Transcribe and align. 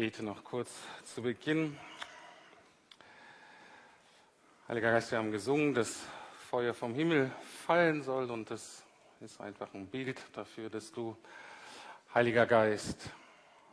bete 0.00 0.22
noch 0.22 0.42
kurz 0.44 0.72
zu 1.04 1.20
Beginn. 1.20 1.78
Heiliger 4.66 4.92
Geist, 4.92 5.10
wir 5.10 5.18
haben 5.18 5.30
gesungen, 5.30 5.74
dass 5.74 6.00
Feuer 6.48 6.72
vom 6.72 6.94
Himmel 6.94 7.30
fallen 7.66 8.02
soll 8.02 8.30
und 8.30 8.50
das 8.50 8.82
ist 9.20 9.38
einfach 9.42 9.74
ein 9.74 9.88
Bild 9.88 10.18
dafür, 10.32 10.70
dass 10.70 10.90
du, 10.90 11.18
Heiliger 12.14 12.46
Geist, 12.46 13.10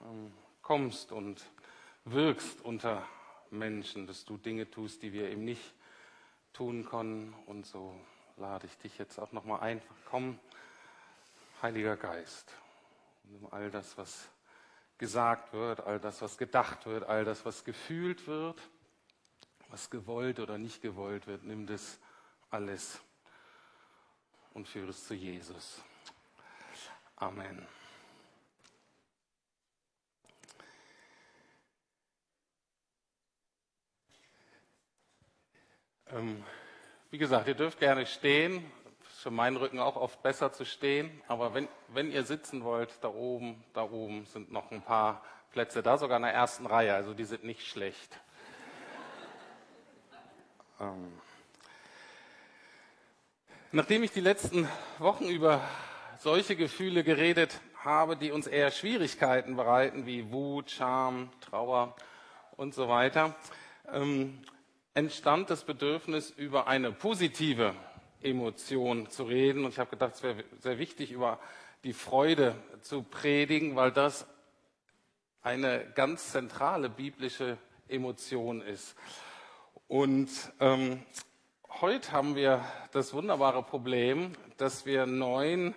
ähm, 0.04 0.34
kommst 0.62 1.14
und 1.14 1.42
wirkst 2.04 2.60
unter 2.60 3.08
Menschen, 3.50 4.06
dass 4.06 4.26
du 4.26 4.36
Dinge 4.36 4.70
tust, 4.70 5.04
die 5.04 5.14
wir 5.14 5.30
eben 5.30 5.46
nicht 5.46 5.74
tun 6.52 6.84
können. 6.84 7.34
Und 7.46 7.66
so 7.66 7.98
lade 8.36 8.68
ich 8.68 8.78
dich 8.80 8.98
jetzt 8.98 9.18
auch 9.18 9.32
nochmal 9.32 9.62
ein. 9.62 9.82
Komm, 10.04 10.38
Heiliger 11.62 11.96
Geist, 11.96 12.52
nimm 13.24 13.48
all 13.50 13.72
das, 13.72 13.98
was 13.98 14.28
gesagt 14.98 15.54
wird, 15.54 15.82
all 15.82 16.00
das, 16.00 16.22
was 16.22 16.38
gedacht 16.38 16.86
wird, 16.86 17.04
all 17.04 17.26
das, 17.26 17.46
was 17.46 17.64
gefühlt 17.64 18.28
wird, 18.28 18.62
was 19.70 19.90
gewollt 19.90 20.40
oder 20.40 20.58
nicht 20.58 20.82
gewollt 20.82 21.28
wird, 21.28 21.44
nimm 21.44 21.68
das 21.68 22.00
alles 22.50 23.02
und 24.54 24.68
führe 24.68 24.90
es 24.90 25.06
zu 25.06 25.14
Jesus. 25.14 25.82
Amen. 27.16 27.68
Ähm, 36.10 36.44
wie 37.10 37.18
gesagt, 37.18 37.48
ihr 37.48 37.56
dürft 37.56 37.80
gerne 37.80 38.06
stehen. 38.06 38.72
Für 39.28 39.32
meinen 39.32 39.58
Rücken 39.58 39.80
auch 39.80 39.98
oft 39.98 40.24
besser 40.24 40.54
zu 40.54 40.64
stehen. 40.64 41.22
Aber 41.28 41.54
wenn, 41.54 41.68
wenn 41.90 42.14
ihr 42.14 42.24
sitzen 42.24 42.64
wollt, 42.64 42.92
da 43.02 43.10
oben, 43.10 43.62
da 43.74 43.84
oben 43.84 44.26
sind 44.26 44.54
noch 44.54 44.72
ein 44.72 44.82
paar 44.82 45.22
Plätze, 45.52 45.84
da 45.84 45.98
sogar 45.98 46.16
in 46.16 46.24
der 46.24 46.34
ersten 46.34 46.66
Reihe. 46.66 46.94
Also 46.94 47.14
die 47.14 47.26
sind 47.26 47.44
nicht 47.44 47.68
schlecht. 47.68 48.22
ähm. 50.80 51.12
Nachdem 53.74 54.02
ich 54.04 54.12
die 54.12 54.22
letzten 54.22 54.66
Wochen 54.98 55.26
über 55.26 55.60
solche 56.20 56.56
Gefühle 56.56 57.04
geredet 57.04 57.60
habe, 57.84 58.16
die 58.16 58.32
uns 58.32 58.48
eher 58.48 58.72
Schwierigkeiten 58.72 59.58
bereiten, 59.58 60.06
wie 60.06 60.32
Wut, 60.32 60.72
Scham, 60.72 61.32
Trauer 61.42 61.98
und 62.56 62.74
so 62.74 62.88
weiter, 62.88 63.36
ähm, 63.92 64.42
entstand 64.94 65.50
das 65.50 65.66
Bedürfnis, 65.66 66.30
über 66.30 66.68
eine 66.68 66.94
positive 66.94 67.76
Emotion 68.28 69.10
zu 69.10 69.24
reden. 69.24 69.66
Und 69.66 69.72
ich 69.72 69.80
habe 69.80 69.90
gedacht, 69.90 70.16
es 70.16 70.24
wäre 70.24 70.44
sehr 70.60 70.78
wichtig, 70.78 71.12
über 71.12 71.40
die 71.84 71.94
Freude 71.94 72.56
zu 72.82 73.04
predigen, 73.04 73.76
weil 73.76 73.92
das 73.92 74.28
eine 75.42 75.86
ganz 75.96 76.32
zentrale 76.32 76.90
biblische 76.90 77.58
Emotion 77.88 78.62
ist. 78.62 78.96
Und 79.88 80.30
ähm, 80.60 81.02
heute 81.82 82.12
haben 82.12 82.36
wir 82.36 82.66
das 82.92 83.14
wunderbare 83.14 83.64
Problem, 83.64 84.34
dass 84.58 84.86
wir 84.86 85.06
neun 85.06 85.74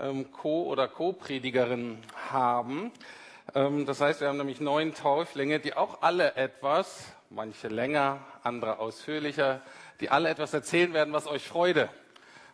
ähm, 0.00 0.32
Co- 0.32 0.64
oder 0.64 0.88
Co-Predigerinnen 0.88 1.98
haben. 2.30 2.90
Ähm, 3.54 3.86
das 3.86 4.00
heißt, 4.00 4.20
wir 4.20 4.28
haben 4.28 4.38
nämlich 4.38 4.60
neun 4.60 4.94
Täuflinge, 4.94 5.60
die 5.60 5.74
auch 5.74 6.02
alle 6.02 6.34
etwas 6.34 7.15
manche 7.30 7.68
länger, 7.68 8.20
andere 8.42 8.78
ausführlicher, 8.78 9.60
die 10.00 10.10
alle 10.10 10.28
etwas 10.28 10.54
erzählen 10.54 10.92
werden, 10.92 11.12
was 11.12 11.26
euch 11.26 11.46
Freude 11.46 11.88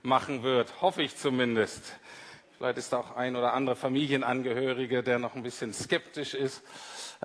machen 0.03 0.43
wird, 0.43 0.81
hoffe 0.81 1.03
ich 1.03 1.17
zumindest. 1.17 1.99
Vielleicht 2.57 2.79
ist 2.79 2.93
da 2.93 2.99
auch 2.99 3.17
ein 3.17 3.37
oder 3.37 3.55
andere 3.55 3.77
Familienangehörige, 3.77 5.03
der 5.03 5.19
noch 5.19 5.35
ein 5.35 5.43
bisschen 5.43 5.73
skeptisch 5.73 6.35
ist. 6.35 6.63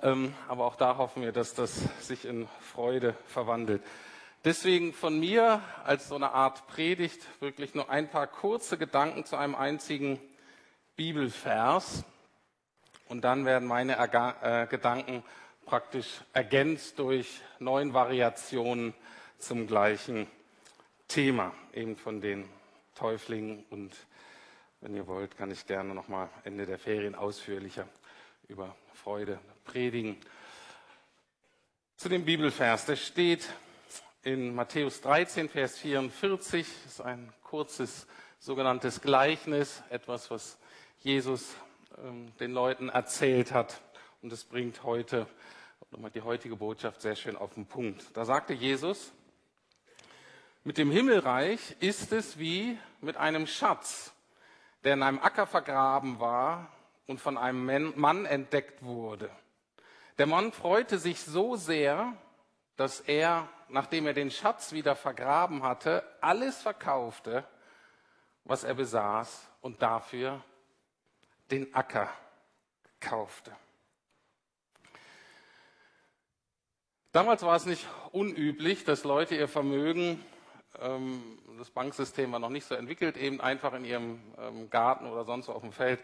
Ähm, 0.01 0.33
aber 0.47 0.65
auch 0.65 0.75
da 0.75 0.97
hoffen 0.97 1.23
wir, 1.23 1.31
dass 1.31 1.53
das 1.53 1.81
sich 1.99 2.25
in 2.25 2.47
Freude 2.59 3.15
verwandelt. 3.25 3.81
Deswegen 4.45 4.93
von 4.93 5.19
mir 5.19 5.61
als 5.83 6.07
so 6.09 6.15
eine 6.15 6.31
Art 6.31 6.67
Predigt 6.67 7.21
wirklich 7.41 7.73
nur 7.73 7.89
ein 7.89 8.09
paar 8.09 8.27
kurze 8.27 8.77
Gedanken 8.77 9.25
zu 9.25 9.35
einem 9.35 9.55
einzigen 9.55 10.19
Bibelvers. 10.95 12.03
Und 13.07 13.21
dann 13.21 13.45
werden 13.45 13.67
meine 13.67 13.97
äh, 13.97 14.67
Gedanken 14.67 15.23
praktisch 15.67 16.21
ergänzt 16.31 16.97
durch 16.97 17.41
neun 17.59 17.93
Variationen 17.93 18.93
zum 19.37 19.67
gleichen 19.67 20.25
Thema, 21.09 21.53
eben 21.73 21.97
von 21.97 22.21
den 22.21 22.47
Täuflingen. 22.95 23.65
Und 23.69 23.93
wenn 24.79 24.95
ihr 24.95 25.07
wollt, 25.07 25.37
kann 25.37 25.51
ich 25.51 25.67
gerne 25.67 25.93
nochmal 25.93 26.29
Ende 26.45 26.65
der 26.65 26.79
Ferien 26.79 27.15
ausführlicher 27.15 27.85
über 28.47 28.75
Freude 28.93 29.39
predigen. 29.65 30.17
Zu 31.97 32.07
dem 32.07 32.23
Bibelvers, 32.23 32.85
der 32.85 32.95
steht 32.95 33.49
in 34.23 34.55
Matthäus 34.55 35.01
13, 35.01 35.49
Vers 35.49 35.77
44, 35.79 36.65
das 36.85 36.93
ist 36.93 37.01
ein 37.01 37.33
kurzes 37.43 38.07
sogenanntes 38.39 39.01
Gleichnis, 39.01 39.83
etwas, 39.89 40.31
was 40.31 40.57
Jesus 40.99 41.55
ähm, 41.97 42.31
den 42.39 42.53
Leuten 42.53 42.87
erzählt 42.87 43.51
hat. 43.51 43.81
Und 44.21 44.33
es 44.33 44.43
bringt 44.43 44.83
heute 44.83 45.27
nochmal 45.91 46.11
die 46.11 46.21
heutige 46.21 46.55
Botschaft 46.55 47.01
sehr 47.01 47.15
schön 47.15 47.35
auf 47.35 47.53
den 47.53 47.65
Punkt. 47.65 48.05
Da 48.15 48.25
sagte 48.25 48.53
Jesus, 48.53 49.13
mit 50.63 50.77
dem 50.77 50.91
Himmelreich 50.91 51.77
ist 51.79 52.11
es 52.11 52.39
wie 52.39 52.77
mit 52.99 53.15
einem 53.15 53.47
Schatz, 53.47 54.11
der 54.83 54.95
in 54.95 55.03
einem 55.03 55.19
Acker 55.19 55.45
vergraben 55.45 56.19
war 56.19 56.71
und 57.05 57.21
von 57.21 57.37
einem 57.37 57.93
Mann 57.95 58.25
entdeckt 58.25 58.83
wurde. 58.83 59.29
Der 60.17 60.25
Mann 60.25 60.51
freute 60.51 60.97
sich 60.97 61.21
so 61.21 61.55
sehr, 61.55 62.13
dass 62.75 63.01
er, 63.01 63.47
nachdem 63.69 64.07
er 64.07 64.13
den 64.13 64.31
Schatz 64.31 64.71
wieder 64.71 64.95
vergraben 64.95 65.63
hatte, 65.63 66.03
alles 66.21 66.61
verkaufte, 66.61 67.47
was 68.43 68.63
er 68.63 68.73
besaß 68.73 69.47
und 69.61 69.81
dafür 69.81 70.43
den 71.51 71.73
Acker 71.75 72.09
kaufte. 72.99 73.55
Damals 77.17 77.41
war 77.41 77.55
es 77.55 77.65
nicht 77.65 77.83
unüblich, 78.11 78.83
dass 78.83 79.03
Leute 79.03 79.33
ihr 79.33 79.47
Vermögen, 79.47 80.23
ähm, 80.79 81.19
das 81.57 81.71
Banksystem 81.71 82.31
war 82.31 82.37
noch 82.37 82.51
nicht 82.51 82.67
so 82.67 82.75
entwickelt, 82.75 83.17
eben 83.17 83.41
einfach 83.41 83.73
in 83.73 83.85
ihrem 83.85 84.19
ähm, 84.39 84.69
Garten 84.69 85.07
oder 85.07 85.25
sonst 85.25 85.47
wo 85.47 85.53
auf 85.53 85.63
dem 85.63 85.71
Feld 85.71 85.99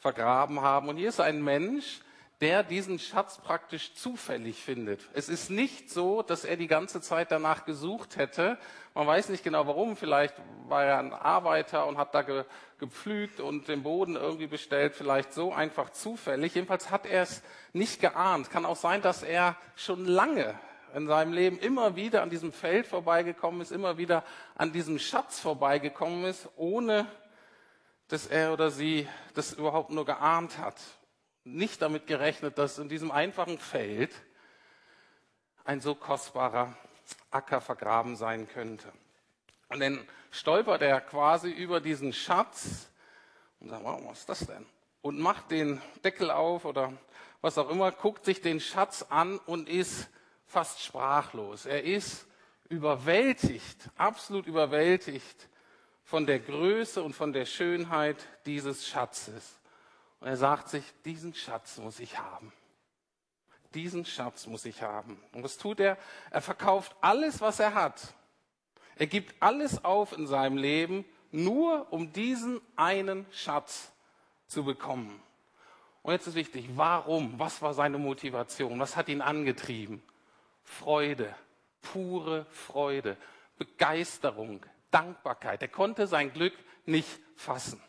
vergraben 0.00 0.62
haben. 0.62 0.88
Und 0.88 0.96
hier 0.96 1.10
ist 1.10 1.20
ein 1.20 1.40
Mensch, 1.44 2.00
der 2.40 2.62
diesen 2.62 2.98
Schatz 2.98 3.38
praktisch 3.38 3.94
zufällig 3.94 4.62
findet. 4.62 5.00
Es 5.14 5.30
ist 5.30 5.48
nicht 5.48 5.88
so, 5.88 6.20
dass 6.20 6.44
er 6.44 6.56
die 6.56 6.66
ganze 6.66 7.00
Zeit 7.00 7.30
danach 7.30 7.64
gesucht 7.64 8.16
hätte. 8.16 8.58
Man 8.94 9.06
weiß 9.06 9.30
nicht 9.30 9.42
genau 9.42 9.66
warum. 9.66 9.96
Vielleicht 9.96 10.34
war 10.68 10.84
er 10.84 10.98
ein 10.98 11.14
Arbeiter 11.14 11.86
und 11.86 11.96
hat 11.96 12.14
da 12.14 12.22
ge, 12.22 12.44
gepflügt 12.78 13.40
und 13.40 13.68
den 13.68 13.82
Boden 13.82 14.16
irgendwie 14.16 14.48
bestellt. 14.48 14.94
Vielleicht 14.94 15.32
so 15.32 15.52
einfach 15.52 15.90
zufällig. 15.90 16.54
Jedenfalls 16.54 16.90
hat 16.90 17.06
er 17.06 17.22
es 17.22 17.42
nicht 17.72 18.00
geahnt. 18.00 18.50
Kann 18.50 18.66
auch 18.66 18.76
sein, 18.76 19.00
dass 19.00 19.22
er 19.22 19.56
schon 19.74 20.04
lange 20.04 20.58
in 20.94 21.06
seinem 21.06 21.32
Leben 21.32 21.58
immer 21.58 21.96
wieder 21.96 22.22
an 22.22 22.28
diesem 22.28 22.52
Feld 22.52 22.86
vorbeigekommen 22.86 23.62
ist, 23.62 23.72
immer 23.72 23.96
wieder 23.96 24.24
an 24.56 24.72
diesem 24.72 24.98
Schatz 24.98 25.40
vorbeigekommen 25.40 26.24
ist, 26.26 26.48
ohne 26.56 27.06
dass 28.08 28.26
er 28.26 28.52
oder 28.52 28.70
sie 28.70 29.08
das 29.34 29.54
überhaupt 29.54 29.90
nur 29.90 30.04
geahnt 30.04 30.58
hat 30.58 30.76
nicht 31.46 31.80
damit 31.80 32.06
gerechnet, 32.06 32.58
dass 32.58 32.78
in 32.78 32.88
diesem 32.88 33.10
einfachen 33.10 33.58
Feld 33.58 34.12
ein 35.64 35.80
so 35.80 35.94
kostbarer 35.94 36.76
Acker 37.30 37.60
vergraben 37.60 38.16
sein 38.16 38.48
könnte. 38.48 38.92
Und 39.68 39.80
dann 39.80 40.06
stolpert 40.30 40.82
er 40.82 41.00
quasi 41.00 41.50
über 41.50 41.80
diesen 41.80 42.12
Schatz 42.12 42.90
und 43.60 43.68
sagt, 43.68 43.84
wow, 43.84 44.00
was 44.04 44.20
ist 44.20 44.28
das 44.28 44.46
denn? 44.46 44.66
Und 45.02 45.20
macht 45.20 45.50
den 45.50 45.80
Deckel 46.04 46.30
auf 46.30 46.64
oder 46.64 46.92
was 47.40 47.58
auch 47.58 47.70
immer, 47.70 47.92
guckt 47.92 48.24
sich 48.24 48.40
den 48.40 48.58
Schatz 48.58 49.06
an 49.08 49.38
und 49.38 49.68
ist 49.68 50.08
fast 50.46 50.82
sprachlos. 50.82 51.64
Er 51.64 51.84
ist 51.84 52.26
überwältigt, 52.68 53.88
absolut 53.96 54.46
überwältigt 54.46 55.48
von 56.02 56.26
der 56.26 56.40
Größe 56.40 57.02
und 57.02 57.12
von 57.12 57.32
der 57.32 57.44
Schönheit 57.44 58.16
dieses 58.46 58.86
Schatzes. 58.86 59.55
Und 60.20 60.28
er 60.28 60.36
sagt 60.36 60.68
sich, 60.68 60.84
diesen 61.04 61.34
Schatz 61.34 61.78
muss 61.78 62.00
ich 62.00 62.18
haben. 62.18 62.52
Diesen 63.74 64.04
Schatz 64.04 64.46
muss 64.46 64.64
ich 64.64 64.82
haben. 64.82 65.22
Und 65.32 65.42
was 65.42 65.58
tut 65.58 65.80
er? 65.80 65.98
Er 66.30 66.40
verkauft 66.40 66.96
alles, 67.00 67.40
was 67.40 67.60
er 67.60 67.74
hat. 67.74 68.14
Er 68.96 69.06
gibt 69.06 69.34
alles 69.42 69.84
auf 69.84 70.16
in 70.16 70.26
seinem 70.26 70.56
Leben, 70.56 71.04
nur 71.30 71.92
um 71.92 72.12
diesen 72.12 72.60
einen 72.76 73.26
Schatz 73.30 73.92
zu 74.46 74.64
bekommen. 74.64 75.20
Und 76.02 76.12
jetzt 76.12 76.28
ist 76.28 76.34
wichtig, 76.34 76.68
warum? 76.76 77.38
Was 77.38 77.60
war 77.60 77.74
seine 77.74 77.98
Motivation? 77.98 78.78
Was 78.78 78.96
hat 78.96 79.08
ihn 79.08 79.20
angetrieben? 79.20 80.02
Freude, 80.62 81.34
pure 81.82 82.46
Freude, 82.46 83.16
Begeisterung, 83.58 84.64
Dankbarkeit. 84.90 85.62
Er 85.62 85.68
konnte 85.68 86.06
sein 86.06 86.32
Glück 86.32 86.54
nicht 86.84 87.08
fassen. 87.34 87.82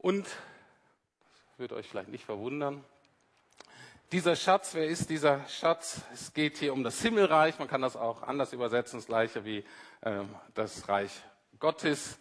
Und 0.00 0.26
Würde 1.58 1.74
euch 1.74 1.86
vielleicht 1.86 2.08
nicht 2.08 2.24
verwundern. 2.24 2.82
Dieser 4.12 4.34
Schatz, 4.34 4.72
wer 4.72 4.86
ist 4.86 5.10
dieser 5.10 5.46
Schatz? 5.46 6.00
Es 6.10 6.32
geht 6.32 6.56
hier 6.56 6.72
um 6.72 6.82
das 6.82 7.02
Himmelreich. 7.02 7.58
Man 7.58 7.68
kann 7.68 7.82
das 7.82 7.96
auch 7.96 8.22
anders 8.22 8.54
übersetzen, 8.54 8.98
das 8.98 9.06
gleiche 9.06 9.44
wie 9.44 9.62
ähm, 10.02 10.34
das 10.54 10.88
Reich 10.88 11.12
Gottes. 11.58 12.18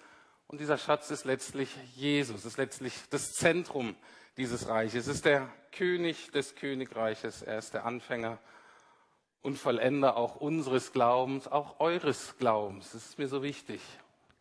Und 0.48 0.60
dieser 0.60 0.78
Schatz 0.78 1.10
ist 1.10 1.24
letztlich 1.24 1.74
Jesus, 1.96 2.44
ist 2.44 2.58
letztlich 2.58 2.94
das 3.12 3.32
Zentrum 3.32 3.96
dieses 4.36 4.68
Reiches. 4.68 5.08
Es 5.08 5.16
ist 5.16 5.24
der 5.24 5.48
König 5.72 6.32
des 6.32 6.56
Königreiches. 6.56 7.44
Er 7.44 7.60
ist 7.60 7.74
der 7.74 7.86
Anfänger 7.86 8.40
und 9.42 9.58
Vollender 9.58 10.18
auch 10.18 10.36
unseres 10.36 10.92
Glaubens, 10.92 11.48
auch 11.48 11.80
eures 11.80 12.36
Glaubens. 12.38 12.92
Das 12.92 13.06
ist 13.06 13.20
mir 13.20 13.30
so 13.30 13.42
wichtig, 13.42 13.80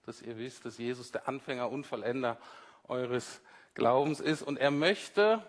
dass 0.07 0.23
ihr 0.23 0.37
wisst, 0.39 0.65
dass 0.65 0.77
Jesus 0.77 1.13
der 1.13 1.29
Anfänger 1.29 1.71
und 1.71 1.87
Vollender 1.87 2.37
eures 2.89 3.41
Glaubens 3.75 4.21
ist. 4.21 4.43
Und 4.43 4.59
er 4.59 4.71
möchte 4.71 5.43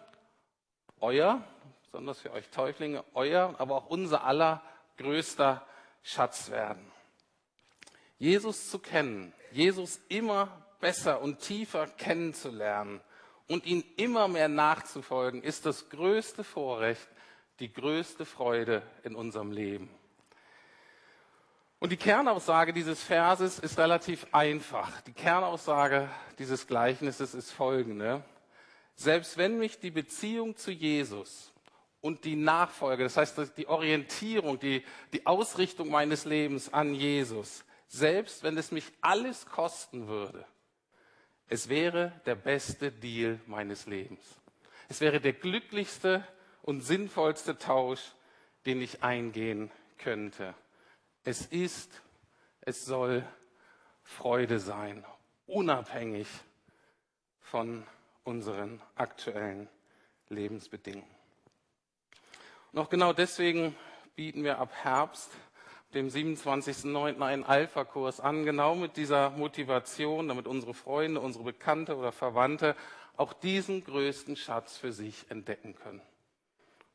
euer, 1.00 1.44
besonders 1.83 2.19
für 2.19 2.31
euch 2.31 2.50
Täuflinge, 2.50 3.03
euer, 3.13 3.56
aber 3.57 3.75
auch 3.75 3.88
unser 3.88 4.24
aller 4.24 4.62
größter 4.97 5.65
Schatz 6.03 6.50
werden. 6.50 6.91
Jesus 8.18 8.69
zu 8.69 8.80
kennen, 8.80 9.33
Jesus 9.51 10.00
immer 10.09 10.50
besser 10.80 11.21
und 11.21 11.39
tiefer 11.39 11.88
kennenzulernen 11.88 13.01
und 13.47 13.65
ihn 13.65 13.83
immer 13.97 14.27
mehr 14.27 14.47
nachzufolgen, 14.47 15.41
ist 15.41 15.65
das 15.65 15.89
größte 15.89 16.44
Vorrecht, 16.44 17.07
die 17.59 17.71
größte 17.71 18.25
Freude 18.25 18.83
in 19.03 19.15
unserem 19.15 19.51
Leben. 19.51 19.89
Und 21.80 21.94
die 21.94 21.98
Kernaussage 21.98 22.74
dieses 22.74 23.02
Verses 23.02 23.58
ist 23.58 23.78
relativ 23.78 24.28
einfach. 24.34 25.00
Die 25.02 25.14
Kernaussage 25.14 26.10
dieses 26.38 26.68
Gleichnisses 26.68 27.34
ist 27.34 27.52
folgende. 27.52 28.22
Selbst 28.96 29.38
wenn 29.38 29.58
mich 29.58 29.80
die 29.80 29.92
Beziehung 29.92 30.58
zu 30.58 30.72
Jesus 30.72 31.54
und 32.02 32.26
die 32.26 32.36
Nachfolge, 32.36 33.04
das 33.04 33.16
heißt 33.16 33.58
die 33.58 33.68
Orientierung, 33.68 34.60
die, 34.60 34.84
die 35.14 35.26
Ausrichtung 35.26 35.90
meines 35.90 36.26
Lebens 36.26 36.74
an 36.74 36.94
Jesus, 36.94 37.64
selbst 37.88 38.44
wenn 38.44 38.58
es 38.58 38.72
mich 38.72 38.92
alles 39.00 39.46
kosten 39.46 40.08
würde, 40.10 40.46
es 41.48 41.70
wäre 41.70 42.12
der 42.25 42.36
beste 42.36 42.92
Deal 42.92 43.40
meines 43.48 43.86
Lebens. 43.86 44.22
Es 44.90 45.00
wäre 45.00 45.22
der 45.22 45.34
glücklichste 45.34 46.28
und 46.62 46.82
sinnvollste 46.82 47.58
Tausch, 47.58 48.12
den 48.66 48.82
ich 48.82 49.02
eingehen 49.02 49.72
könnte. 49.98 50.54
Es 51.24 51.45
ist, 51.45 52.01
es 52.62 52.86
soll 52.86 53.25
Freude 54.04 54.60
sein, 54.60 55.06
unabhängig 55.48 56.27
von 57.39 57.86
unseren 58.24 58.81
aktuellen 58.95 59.68
Lebensbedingungen. 60.30 61.19
Auch 62.75 62.89
genau 62.89 63.13
deswegen 63.13 63.75
bieten 64.16 64.44
wir 64.44 64.60
ab 64.60 64.71
Herbst, 64.74 65.31
dem 65.94 66.07
27.09. 66.07 67.22
einen 67.24 67.44
Alpha-Kurs 67.44 68.19
an, 68.19 68.45
genau 68.45 68.75
mit 68.75 68.95
dieser 68.95 69.31
Motivation, 69.31 70.27
damit 70.27 70.48
unsere 70.48 70.75
Freunde, 70.75 71.19
unsere 71.19 71.45
Bekannte 71.45 71.98
oder 71.98 72.12
Verwandte 72.12 72.75
auch 73.18 73.33
diesen 73.33 73.83
größten 73.83 74.36
Schatz 74.36 74.77
für 74.77 74.94
sich 74.94 75.30
entdecken 75.30 75.75
können. 75.75 76.01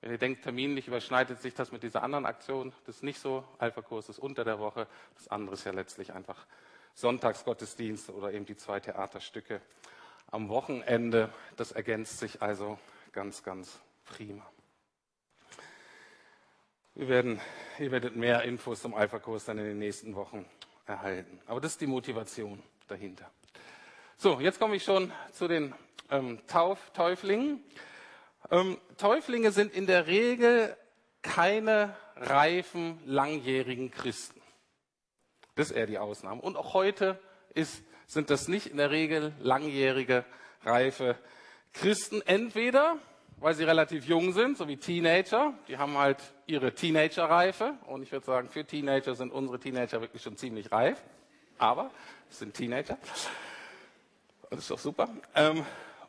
Wenn 0.05 0.13
ihr 0.13 0.19
denkt, 0.19 0.43
terminlich 0.43 0.87
überschneidet 0.87 1.41
sich 1.41 1.55
das 1.55 1.73
mit 1.73 1.83
dieser 1.83 2.03
anderen 2.03 2.27
Aktion, 2.27 2.75
das 2.85 2.97
ist 2.97 3.03
nicht 3.03 3.19
so. 3.19 3.43
Alpha-Kurs 3.57 4.11
ist 4.11 4.19
unter 4.19 4.45
der 4.45 4.59
Woche, 4.59 4.87
das 5.15 5.29
andere 5.29 5.55
ist 5.55 5.65
ja 5.65 5.73
letztlich 5.73 6.13
einfach 6.13 6.45
Sonntagsgottesdienst 6.93 8.11
oder 8.11 8.31
eben 8.31 8.45
die 8.45 8.55
zwei 8.55 8.81
Theaterstücke 8.81 9.63
am 10.31 10.51
Wochenende. 10.51 11.33
Das 11.57 11.73
ergänzt 11.73 12.19
sich 12.19 12.43
also 12.43 12.79
ganz, 13.13 13.43
ganz 13.43 13.81
prima. 14.05 14.47
Wir 16.95 17.09
werden, 17.09 17.41
ihr 17.79 17.91
werdet 17.91 18.15
mehr 18.15 18.43
Infos 18.43 18.83
zum 18.83 18.93
Alpha-Kurs 18.93 19.47
dann 19.47 19.57
in 19.57 19.65
den 19.65 19.79
nächsten 19.79 20.15
Wochen 20.17 20.45
erhalten. 20.85 21.41
Aber 21.47 21.63
das 21.63 21.73
ist 21.73 21.81
die 21.81 21.87
Motivation 21.87 22.63
dahinter. 22.89 23.31
So, 24.19 24.39
jetzt 24.39 24.59
komme 24.59 24.77
ich 24.77 24.85
schon 24.85 25.11
zu 25.33 25.49
den 25.49 25.75
ähm, 26.11 26.41
Tauf 26.47 26.91
Täuflingen. 26.91 27.65
Ähm, 28.51 28.79
Täuflinge 28.99 29.53
sind 29.53 29.73
in 29.73 29.87
der 29.87 30.07
Regel 30.07 30.77
keine 31.23 31.97
reifen, 32.17 33.01
langjährigen 33.07 33.91
Christen. 33.91 34.41
Das 35.55 35.71
ist 35.71 35.77
eher 35.77 35.87
die 35.87 35.99
Ausnahme. 35.99 36.41
Und 36.43 36.57
auch 36.57 36.75
heute 36.75 37.19
ist, 37.55 37.83
sind 38.07 38.31
das 38.31 38.49
nicht 38.49 38.67
in 38.67 38.77
der 38.77 38.91
Regel 38.91 39.33
langjährige, 39.41 40.25
reife 40.63 41.17
Christen. 41.73 42.23
Entweder, 42.23 42.99
weil 43.39 43.55
sie 43.55 43.65
relativ 43.65 44.07
jung 44.07 44.33
sind, 44.33 44.59
so 44.59 44.69
wie 44.69 44.77
Teenager. 44.77 45.55
Die 45.69 45.79
haben 45.79 45.97
halt 45.97 46.19
ihre 46.47 46.75
Teenager-Reife. 46.75 47.75
Und 47.87 48.03
ich 48.03 48.13
würde 48.13 48.27
sagen, 48.27 48.49
für 48.49 48.65
Teenager 48.65 49.15
sind 49.15 49.33
unsere 49.33 49.59
Teenager 49.59 50.01
wirklich 50.01 50.23
schon 50.23 50.37
ziemlich 50.37 50.71
reif. 50.73 51.03
Aber 51.59 51.91
es 52.31 52.41
sind 52.41 52.55
Teenager. 52.55 52.99
Das 54.51 54.59
ist 54.59 54.71
doch 54.71 54.79
super. 54.79 55.09
Ähm, 55.35 55.65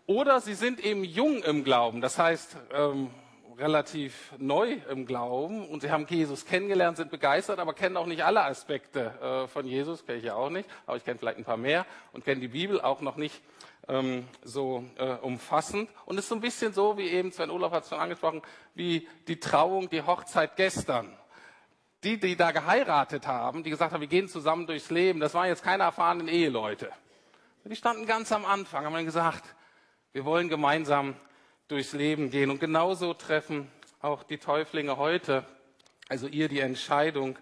oder 0.07 0.40
sie 0.40 0.54
sind 0.54 0.80
eben 0.84 1.04
jung 1.04 1.42
im 1.44 1.63
Glauben, 1.63 2.02
das 2.02 2.19
heißt 2.19 2.57
ähm, 2.74 3.10
relativ 3.57 4.34
neu 4.38 4.78
im 4.90 5.06
Glauben 5.06 5.68
und 5.68 5.81
sie 5.81 5.92
haben 5.92 6.06
Jesus 6.07 6.46
kennengelernt, 6.46 6.98
sind 6.98 7.12
begeistert, 7.12 7.60
aber 7.60 7.74
kennen 7.74 7.98
auch 7.98 8.06
nicht 8.06 8.24
alle 8.24 8.44
Aspekte 8.44 9.13
äh, 9.22 9.48
von 9.48 9.66
Jesus, 9.66 10.06
kenne 10.06 10.19
ich 10.19 10.25
ja 10.25 10.36
auch 10.36 10.50
nicht, 10.50 10.69
aber 10.86 10.98
ich 10.98 11.06
kenne 11.06 11.18
vielleicht 11.18 11.38
ein 11.38 11.46
paar 11.46 11.57
mehr 11.57 11.86
und 12.12 12.25
kenne 12.25 12.42
die 12.42 12.48
Bibel 12.48 12.81
auch 12.81 13.02
noch 13.02 13.16
nicht 13.16 13.42
ähm, 13.88 14.28
so 14.44 14.84
äh, 14.98 15.13
umfassend. 15.16 15.90
Und 16.06 16.18
es 16.18 16.25
ist 16.25 16.30
so 16.30 16.36
ein 16.36 16.42
bisschen 16.42 16.74
so, 16.74 16.98
wie 16.98 17.07
eben 17.07 17.31
Sven 17.31 17.50
Olaf 17.50 17.72
hat 17.72 17.84
es 17.84 17.90
schon 17.90 18.00
angesprochen, 18.00 18.42
wie 18.74 19.07
die 19.28 19.40
Trauung, 19.40 19.90
die 19.90 20.02
Hochzeit 20.02 20.56
gestern. 20.56 21.16
Die, 22.04 22.19
die 22.19 22.36
da 22.36 22.52
geheiratet 22.52 23.25
haben, 23.25 23.63
die 23.63 23.72
gesagt 23.72 23.92
haben, 23.92 24.02
wir 24.02 24.07
gehen 24.07 24.28
zusammen 24.28 24.68
durchs 24.68 24.92
Leben, 24.92 25.19
das 25.19 25.34
waren 25.34 25.48
jetzt 25.48 25.63
keine 25.63 25.84
erfahrenen 25.84 26.28
Eheleute. 26.28 26.92
Die 27.63 27.75
standen 27.75 28.06
ganz 28.06 28.31
am 28.31 28.46
Anfang, 28.46 28.86
haben 28.86 28.94
dann 28.94 29.06
gesagt, 29.06 29.44
wir 30.15 30.23
wollen 30.23 30.47
gemeinsam 30.47 31.13
durchs 31.67 31.91
Leben 31.91 32.29
gehen. 32.29 32.50
Und 32.50 32.62
genauso 32.62 33.13
treffen 33.13 33.69
auch 34.00 34.23
die 34.23 34.38
Täuflinge 34.38 34.95
heute, 34.95 35.45
also 36.07 36.27
ihr 36.27 36.47
die 36.47 36.62
Entscheidung, 36.62 37.38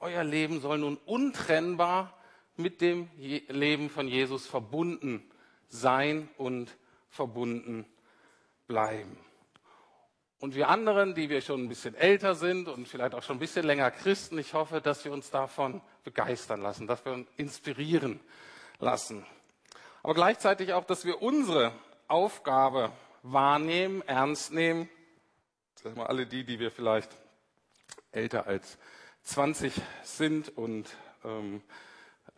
euer 0.00 0.24
Leben 0.24 0.62
soll 0.62 0.78
nun 0.78 0.96
untrennbar 1.04 2.18
mit 2.56 2.80
dem 2.80 3.10
Leben 3.18 3.90
von 3.90 4.08
Jesus 4.08 4.46
verbunden 4.46 5.22
sein 5.68 6.30
und 6.38 6.74
verbunden 7.10 7.84
bleiben. 8.68 9.18
Und 10.40 10.54
wir 10.54 10.70
anderen, 10.70 11.14
die 11.14 11.28
wir 11.28 11.42
schon 11.42 11.64
ein 11.64 11.68
bisschen 11.68 11.94
älter 11.94 12.34
sind 12.34 12.68
und 12.68 12.88
vielleicht 12.88 13.14
auch 13.14 13.22
schon 13.22 13.36
ein 13.36 13.40
bisschen 13.40 13.66
länger 13.66 13.90
Christen, 13.90 14.38
ich 14.38 14.54
hoffe, 14.54 14.80
dass 14.80 15.04
wir 15.04 15.12
uns 15.12 15.30
davon 15.30 15.82
begeistern 16.04 16.62
lassen, 16.62 16.86
dass 16.86 17.04
wir 17.04 17.12
uns 17.12 17.28
inspirieren 17.36 18.18
lassen. 18.78 19.26
Aber 20.02 20.14
gleichzeitig 20.14 20.72
auch, 20.72 20.84
dass 20.84 21.04
wir 21.04 21.20
unsere 21.20 21.72
Aufgabe 22.08 22.92
wahrnehmen, 23.22 24.02
ernst 24.02 24.52
nehmen. 24.52 24.88
Sagen 25.76 25.96
wir 25.96 26.08
alle 26.08 26.26
die, 26.26 26.44
die 26.44 26.58
wir 26.58 26.70
vielleicht 26.70 27.10
älter 28.12 28.46
als 28.46 28.78
20 29.22 29.72
sind 30.02 30.56
und 30.56 30.88
ähm, 31.24 31.62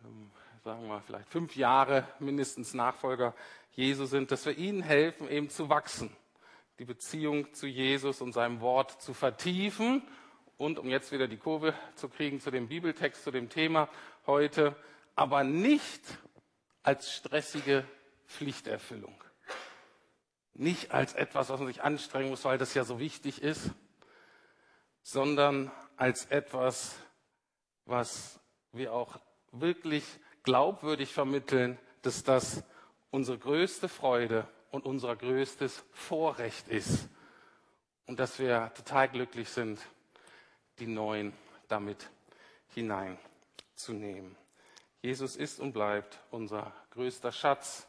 ähm, 0.03 0.31
sagen 0.63 0.81
wir 0.81 0.87
mal 0.87 1.01
vielleicht 1.01 1.29
fünf 1.29 1.55
Jahre 1.55 2.07
mindestens 2.19 2.73
Nachfolger 2.73 3.35
Jesu 3.71 4.05
sind, 4.05 4.31
dass 4.31 4.45
wir 4.45 4.57
ihnen 4.57 4.81
helfen, 4.81 5.29
eben 5.29 5.49
zu 5.49 5.69
wachsen, 5.69 6.15
die 6.79 6.85
Beziehung 6.85 7.53
zu 7.53 7.67
Jesus 7.67 8.21
und 8.21 8.33
seinem 8.33 8.61
Wort 8.61 9.01
zu 9.01 9.13
vertiefen 9.13 10.01
und 10.57 10.79
um 10.79 10.89
jetzt 10.89 11.11
wieder 11.11 11.27
die 11.27 11.37
Kurve 11.37 11.73
zu 11.95 12.09
kriegen 12.09 12.39
zu 12.39 12.51
dem 12.51 12.67
Bibeltext, 12.67 13.23
zu 13.23 13.31
dem 13.31 13.49
Thema 13.49 13.89
heute, 14.25 14.75
aber 15.15 15.43
nicht 15.43 16.01
als 16.83 17.13
stressige 17.13 17.85
Pflichterfüllung 18.27 19.15
nicht 20.57 20.91
als 20.91 21.13
etwas, 21.13 21.49
was 21.49 21.59
man 21.59 21.67
sich 21.67 21.83
anstrengen 21.83 22.29
muss, 22.29 22.45
weil 22.45 22.57
das 22.57 22.73
ja 22.73 22.83
so 22.83 22.99
wichtig 22.99 23.41
ist, 23.41 23.71
sondern 25.03 25.71
als 25.95 26.25
etwas, 26.25 26.95
was 27.85 28.39
wir 28.71 28.93
auch 28.93 29.19
wirklich 29.51 30.03
glaubwürdig 30.43 31.13
vermitteln, 31.13 31.77
dass 32.01 32.23
das 32.23 32.63
unsere 33.11 33.37
größte 33.37 33.87
Freude 33.89 34.47
und 34.71 34.85
unser 34.85 35.15
größtes 35.15 35.83
Vorrecht 35.91 36.67
ist 36.67 37.07
und 38.05 38.19
dass 38.19 38.39
wir 38.39 38.71
total 38.75 39.09
glücklich 39.09 39.49
sind, 39.49 39.79
die 40.79 40.87
Neuen 40.87 41.33
damit 41.67 42.09
hineinzunehmen. 42.73 44.35
Jesus 45.01 45.35
ist 45.35 45.59
und 45.59 45.73
bleibt 45.73 46.19
unser 46.31 46.73
größter 46.91 47.31
Schatz, 47.31 47.87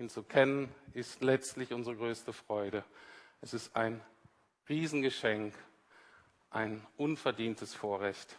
Ihn 0.00 0.08
zu 0.08 0.22
kennen 0.22 0.74
ist 0.94 1.20
letztlich 1.20 1.74
unsere 1.74 1.94
größte 1.94 2.32
Freude. 2.32 2.86
Es 3.42 3.52
ist 3.52 3.76
ein 3.76 4.00
Riesengeschenk, 4.66 5.52
ein 6.48 6.86
unverdientes 6.96 7.74
Vorrecht 7.74 8.38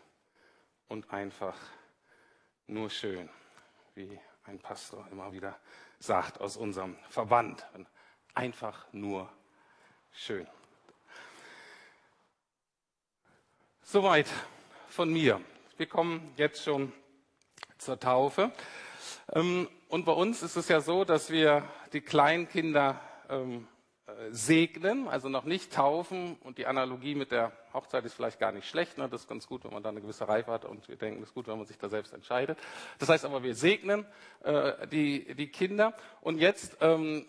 und 0.88 1.12
einfach 1.12 1.56
nur 2.66 2.90
schön, 2.90 3.30
wie 3.94 4.20
ein 4.46 4.58
Pastor 4.58 5.08
immer 5.12 5.34
wieder 5.34 5.56
sagt 6.00 6.42
aus 6.42 6.58
unserem 6.58 6.98
Verband. 7.10 7.64
Einfach 8.34 8.92
nur 8.92 9.32
schön. 10.12 10.48
Soweit 13.84 14.32
von 14.90 15.14
mir. 15.14 15.40
Wir 15.78 15.86
kommen 15.86 16.34
jetzt 16.38 16.64
schon 16.64 16.92
zur 17.78 18.00
Taufe. 18.00 18.52
Ähm, 19.34 19.68
und 19.88 20.06
bei 20.06 20.12
uns 20.12 20.44
ist 20.44 20.56
es 20.56 20.68
ja 20.68 20.82
so, 20.82 21.04
dass 21.04 21.30
wir 21.32 21.64
die 21.94 22.02
Kleinkinder 22.02 23.00
ähm, 23.30 23.68
äh, 24.08 24.12
segnen, 24.32 25.08
also 25.08 25.30
noch 25.30 25.46
nicht 25.46 25.74
taufen. 25.74 26.38
Und 26.44 26.58
die 26.58 26.66
Analogie 26.66 27.16
mit 27.16 27.32
der 27.32 27.52
Hochzeit 27.74 28.06
ist 28.06 28.14
vielleicht 28.14 28.40
gar 28.40 28.52
nicht 28.52 28.68
schlecht. 28.68 28.98
Ne? 28.98 29.08
Das 29.10 29.22
ist 29.22 29.28
ganz 29.28 29.48
gut, 29.48 29.64
wenn 29.64 29.74
man 29.74 29.84
da 29.84 29.90
eine 29.90 30.02
gewisse 30.02 30.28
Reife 30.28 30.52
hat. 30.52 30.66
Und 30.66 30.88
wir 30.88 30.98
denken, 30.98 31.22
es 31.22 31.30
ist 31.30 31.34
gut, 31.34 31.48
wenn 31.48 31.58
man 31.58 31.68
sich 31.68 31.78
da 31.78 31.90
selbst 31.90 32.14
entscheidet. 32.14 32.58
Das 33.00 33.10
heißt 33.10 33.26
aber, 33.26 33.44
wir 33.44 33.56
segnen 33.56 34.06
äh, 34.44 34.88
die, 34.88 35.48
Kinder. 35.48 35.94
Und 36.22 36.38
jetzt, 36.40 36.78
ähm, 36.82 37.26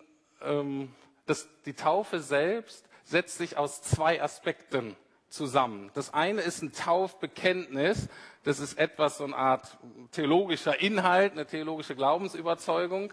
das, 1.25 1.47
die 1.65 1.73
Taufe 1.73 2.19
selbst 2.19 2.85
setzt 3.05 3.37
sich 3.37 3.55
aus 3.57 3.81
zwei 3.81 4.21
Aspekten 4.21 4.97
zusammen. 5.33 5.89
Das 5.95 6.13
eine 6.13 6.41
ist 6.41 6.61
ein 6.61 6.71
Taufbekenntnis. 6.73 8.07
Das 8.43 8.59
ist 8.59 8.77
etwas, 8.77 9.17
so 9.17 9.23
eine 9.23 9.35
Art 9.35 9.77
theologischer 10.11 10.79
Inhalt, 10.79 11.31
eine 11.31 11.47
theologische 11.47 11.95
Glaubensüberzeugung, 11.95 13.11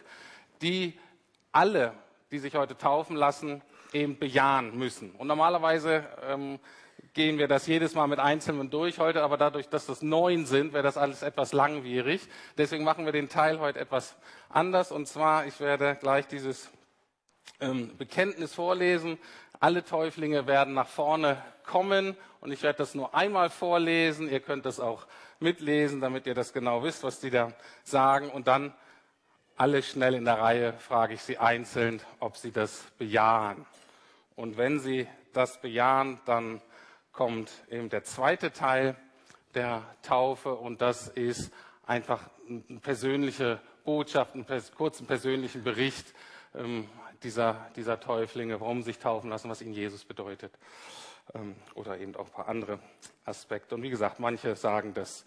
die 0.60 0.98
alle, 1.50 1.94
die 2.30 2.38
sich 2.38 2.54
heute 2.54 2.76
taufen 2.76 3.16
lassen, 3.16 3.62
eben 3.94 4.18
bejahen 4.18 4.76
müssen. 4.76 5.12
Und 5.12 5.28
normalerweise 5.28 6.04
ähm, 6.22 6.60
gehen 7.14 7.38
wir 7.38 7.48
das 7.48 7.66
jedes 7.66 7.94
Mal 7.94 8.06
mit 8.06 8.18
Einzelnen 8.18 8.68
durch 8.68 8.98
heute, 8.98 9.22
aber 9.22 9.38
dadurch, 9.38 9.70
dass 9.70 9.86
das 9.86 10.02
neun 10.02 10.44
sind, 10.44 10.74
wäre 10.74 10.82
das 10.82 10.98
alles 10.98 11.22
etwas 11.22 11.54
langwierig. 11.54 12.28
Deswegen 12.58 12.84
machen 12.84 13.06
wir 13.06 13.12
den 13.12 13.30
Teil 13.30 13.60
heute 13.60 13.80
etwas 13.80 14.14
anders. 14.50 14.92
Und 14.92 15.08
zwar, 15.08 15.46
ich 15.46 15.58
werde 15.58 15.96
gleich 15.98 16.26
dieses 16.26 16.70
ähm, 17.60 17.96
Bekenntnis 17.96 18.54
vorlesen. 18.54 19.18
Alle 19.62 19.84
Täuflinge 19.84 20.46
werden 20.46 20.72
nach 20.72 20.88
vorne 20.88 21.36
kommen 21.64 22.16
und 22.40 22.50
ich 22.50 22.62
werde 22.62 22.78
das 22.78 22.94
nur 22.94 23.14
einmal 23.14 23.50
vorlesen. 23.50 24.26
Ihr 24.30 24.40
könnt 24.40 24.64
das 24.64 24.80
auch 24.80 25.06
mitlesen, 25.38 26.00
damit 26.00 26.26
ihr 26.26 26.34
das 26.34 26.54
genau 26.54 26.82
wisst, 26.82 27.04
was 27.04 27.20
die 27.20 27.28
da 27.28 27.52
sagen. 27.84 28.30
Und 28.30 28.48
dann 28.48 28.72
alle 29.56 29.82
schnell 29.82 30.14
in 30.14 30.24
der 30.24 30.38
Reihe 30.38 30.72
frage 30.78 31.12
ich 31.12 31.20
sie 31.20 31.36
einzeln, 31.36 32.00
ob 32.20 32.38
sie 32.38 32.52
das 32.52 32.86
bejahen. 32.96 33.66
Und 34.34 34.56
wenn 34.56 34.80
sie 34.80 35.06
das 35.34 35.60
bejahen, 35.60 36.18
dann 36.24 36.62
kommt 37.12 37.50
eben 37.68 37.90
der 37.90 38.02
zweite 38.02 38.52
Teil 38.52 38.96
der 39.54 39.82
Taufe 40.00 40.54
und 40.54 40.80
das 40.80 41.08
ist 41.08 41.52
einfach 41.86 42.30
eine 42.48 42.80
persönliche 42.80 43.60
Botschaft, 43.84 44.34
einen 44.34 44.46
kurzen 44.74 45.06
persönlichen 45.06 45.62
Bericht 45.62 46.14
ähm, 46.54 46.88
dieser, 47.22 47.70
dieser 47.76 48.00
Täuflinge, 48.00 48.60
warum 48.60 48.82
sich 48.82 48.98
taufen 48.98 49.30
lassen, 49.30 49.50
was 49.50 49.62
ihnen 49.62 49.74
Jesus 49.74 50.04
bedeutet 50.04 50.52
ähm, 51.34 51.54
oder 51.74 51.98
eben 51.98 52.16
auch 52.16 52.26
ein 52.26 52.32
paar 52.32 52.48
andere 52.48 52.78
Aspekte. 53.24 53.74
Und 53.74 53.82
wie 53.82 53.90
gesagt, 53.90 54.20
manche 54.20 54.56
sagen 54.56 54.94
das 54.94 55.24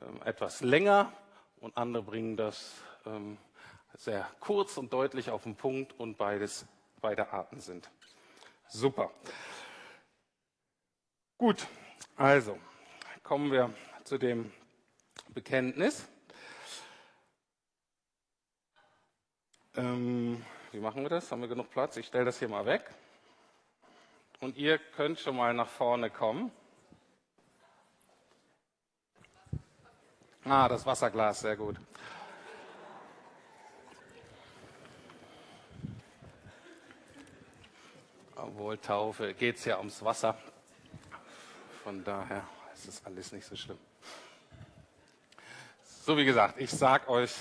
ähm, 0.00 0.22
etwas 0.24 0.60
länger 0.60 1.12
und 1.60 1.76
andere 1.76 2.02
bringen 2.02 2.36
das 2.36 2.74
ähm, 3.06 3.38
sehr 3.96 4.28
kurz 4.40 4.76
und 4.76 4.92
deutlich 4.92 5.30
auf 5.30 5.44
den 5.44 5.56
Punkt 5.56 5.98
und 5.98 6.16
beides, 6.16 6.66
beide 7.00 7.32
Arten 7.32 7.60
sind. 7.60 7.90
Super. 8.68 9.10
Gut, 11.38 11.66
also 12.16 12.58
kommen 13.22 13.52
wir 13.52 13.72
zu 14.04 14.18
dem 14.18 14.52
Bekenntnis. 15.28 16.06
Ähm, 19.76 20.44
wie 20.74 20.80
machen 20.80 21.04
wir 21.04 21.08
das? 21.08 21.30
Haben 21.30 21.42
wir 21.42 21.48
genug 21.48 21.70
Platz? 21.70 21.96
Ich 21.96 22.06
stelle 22.06 22.24
das 22.24 22.40
hier 22.40 22.48
mal 22.48 22.66
weg. 22.66 22.90
Und 24.40 24.56
ihr 24.56 24.78
könnt 24.78 25.20
schon 25.20 25.36
mal 25.36 25.54
nach 25.54 25.68
vorne 25.68 26.10
kommen. 26.10 26.50
Ah, 30.44 30.68
das 30.68 30.84
Wasserglas, 30.84 31.40
sehr 31.40 31.56
gut. 31.56 31.76
Obwohl 38.34 38.76
Taufe 38.78 39.32
geht 39.32 39.56
es 39.56 39.64
ja 39.66 39.78
ums 39.78 40.04
Wasser. 40.04 40.36
Von 41.84 42.02
daher 42.02 42.42
ist 42.74 42.88
es 42.88 43.06
alles 43.06 43.30
nicht 43.30 43.46
so 43.46 43.54
schlimm. 43.54 43.78
So 45.84 46.16
wie 46.16 46.24
gesagt, 46.24 46.60
ich 46.60 46.70
sage 46.70 47.08
euch, 47.08 47.32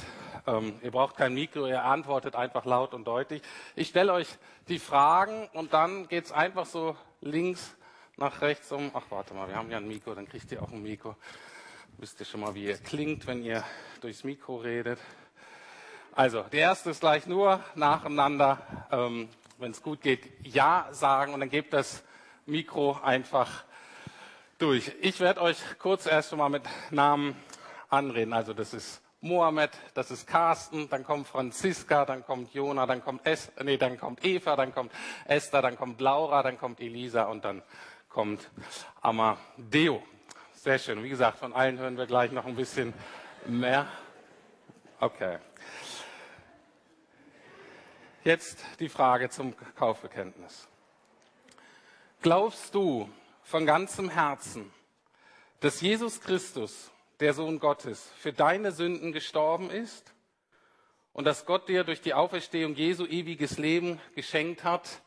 ähm, 0.46 0.80
ihr 0.82 0.92
braucht 0.92 1.16
kein 1.16 1.34
Mikro, 1.34 1.68
ihr 1.68 1.84
antwortet 1.84 2.36
einfach 2.36 2.66
laut 2.66 2.94
und 2.94 3.06
deutlich. 3.06 3.42
Ich 3.76 3.90
stelle 3.90 4.14
euch 4.14 4.28
die 4.68 4.80
Fragen 4.80 5.50
und 5.54 5.74
dann 5.74 6.08
geht 6.08 6.26
es 6.26 6.32
einfach 6.32 6.66
so 6.66 6.96
links 7.22 7.76
nach 8.18 8.42
rechts 8.42 8.72
um. 8.72 8.92
Ach, 8.94 9.04
warte 9.10 9.34
mal, 9.34 9.48
wir 9.48 9.56
haben 9.56 9.72
ja 9.72 9.78
ein 9.78 9.88
Mikro, 9.88 10.14
dann 10.14 10.28
kriegt 10.28 10.52
ihr 10.52 10.62
auch 10.62 10.72
ein 10.72 10.84
Mikro. 10.84 11.16
Wisst 11.98 12.20
ihr 12.20 12.26
schon 12.26 12.42
mal, 12.42 12.56
wie 12.56 12.66
ihr 12.66 12.78
klingt, 12.78 13.28
wenn 13.28 13.44
ihr 13.44 13.64
durchs 14.02 14.24
Mikro 14.24 14.58
redet. 14.58 15.00
Also, 16.16 16.44
der 16.44 16.60
erste 16.60 16.90
ist 16.90 17.00
gleich 17.00 17.26
nur 17.26 17.60
nacheinander, 17.76 18.88
ähm, 18.92 19.30
wenn 19.58 19.72
es 19.72 19.82
gut 19.82 20.02
geht, 20.02 20.30
Ja 20.46 20.88
sagen 20.92 21.34
und 21.34 21.40
dann 21.40 21.50
gebt 21.50 21.74
das 21.74 22.04
Mikro 22.46 23.00
einfach 23.02 23.64
durch. 24.58 24.92
Ich 25.02 25.20
werde 25.20 25.42
euch 25.42 25.58
kurz 25.80 26.06
erst 26.06 26.36
mal 26.36 26.50
mit 26.50 26.64
Namen 26.92 27.36
anreden. 27.90 28.34
Also 28.34 28.54
das 28.54 28.74
ist 28.74 29.03
Mohammed, 29.24 29.72
das 29.94 30.12
ist 30.12 30.28
Carsten, 30.28 30.90
dann 30.90 31.06
kommt 31.06 31.28
Franziska, 31.28 32.04
dann 32.04 32.26
kommt 32.26 32.54
Jona, 32.54 32.86
dann 32.86 33.02
kommt 33.02 33.22
es, 33.24 33.50
nee, 33.64 33.78
dann 33.78 33.98
kommt 33.98 34.26
Eva, 34.26 34.58
dann 34.58 34.74
kommt 34.74 34.92
Esther, 35.26 35.62
dann 35.62 35.78
kommt 35.78 36.02
Laura, 36.02 36.44
dann 36.44 36.58
kommt 36.58 36.82
Elisa 36.82 37.24
und 37.24 37.46
dann 37.46 37.62
kommt 38.10 38.52
Amadeo. 39.02 40.04
Sehr 40.54 40.78
schön. 40.78 41.02
Wie 41.04 41.10
gesagt, 41.10 41.38
von 41.38 41.54
allen 41.54 41.80
hören 41.80 41.98
wir 41.98 42.06
gleich 42.06 42.34
noch 42.34 42.46
ein 42.46 42.58
bisschen 42.58 42.94
mehr. 43.46 43.88
Okay. 45.00 45.40
Jetzt 48.26 48.60
die 48.82 48.90
Frage 48.90 49.30
zum 49.30 49.56
Kaufbekenntnis. 49.76 50.68
Glaubst 52.22 52.76
du 52.76 53.10
von 53.42 53.66
ganzem 53.66 54.10
Herzen, 54.10 54.74
dass 55.62 55.80
Jesus 55.80 56.20
Christus 56.20 56.93
der 57.24 57.34
Sohn 57.34 57.60
Gottes, 57.60 58.12
für 58.18 58.34
deine 58.34 58.74
Sünden 58.74 59.14
gestorben 59.14 59.70
ist 59.70 60.14
und 61.14 61.24
dass 61.24 61.46
Gott 61.46 61.70
dir 61.70 61.86
durch 61.86 62.02
die 62.02 62.14
Auferstehung 62.14 62.76
Jesu 62.76 63.06
ewiges 63.06 63.58
Leben 63.58 64.02
geschenkt 64.14 64.66
hat, 64.66 65.02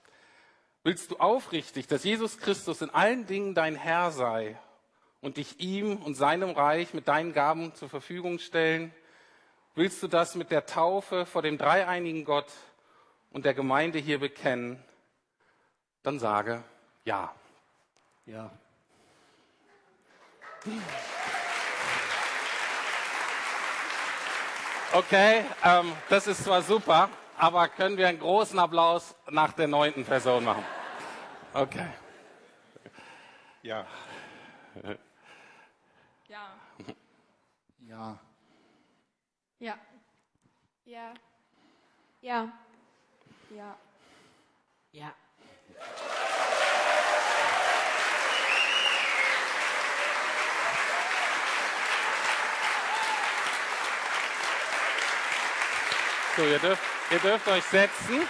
willst 0.83 1.11
du 1.11 1.17
aufrichtig, 1.19 1.89
dass 1.89 2.05
Jesus 2.05 2.39
Christus 2.39 2.81
in 2.81 2.89
allen 2.89 3.27
Dingen 3.27 3.55
dein 3.55 3.77
Herr 3.77 4.13
sei 4.13 4.59
und 5.21 5.37
dich 5.37 5.61
ihm 5.61 5.99
und 5.99 6.15
seinem 6.15 6.53
Reich 6.53 6.95
mit 6.95 7.07
deinen 7.07 7.35
Gaben 7.35 7.75
zur 7.75 7.91
Verfügung 7.91 8.39
stellen? 8.39 8.95
Willst 9.75 10.03
du 10.03 10.09
das 10.09 10.37
mit 10.37 10.51
der 10.51 10.65
Taufe 10.65 11.27
vor 11.27 11.43
dem 11.43 11.59
dreieinigen 11.59 12.25
Gott 12.25 12.51
und 13.31 13.45
der 13.45 13.53
Gemeinde 13.53 13.99
hier 13.99 14.21
bekennen? 14.21 14.83
Dann 16.03 16.19
sage 16.19 16.65
ja. 17.05 17.35
Ja. 18.25 18.51
Okay, 24.97 25.45
ähm, 25.63 25.93
das 26.09 26.27
ist 26.27 26.43
zwar 26.43 26.63
super, 26.63 27.11
aber 27.37 27.69
können 27.69 27.99
wir 27.99 28.09
einen 28.09 28.19
großen 28.19 28.59
Applaus 28.59 29.15
nach 29.29 29.53
der 29.53 29.69
neunten 29.69 30.07
Person 30.07 30.43
machen? 30.43 30.65
Okay. 31.53 31.89
Ja. 33.63 33.87
Ja. 36.27 36.41
Ja. 37.87 38.19
Ja. 39.59 39.79
Ja. 40.87 41.15
Ja. 42.23 42.53
Ja. 43.51 43.77
Ja. 44.93 45.15
So, 56.37 56.43
ihr 56.43 56.59
dürft, 56.59 56.83
ihr 57.11 57.19
dürft 57.19 57.49
euch 57.49 57.65
setzen. 57.65 58.29